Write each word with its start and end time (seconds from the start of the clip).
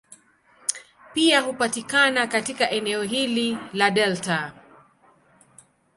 Pia 1.13 1.41
hupatikana 1.41 2.27
katika 2.27 2.69
eneo 2.71 3.03
hili 3.03 3.57
la 3.73 3.91
delta. 3.91 4.53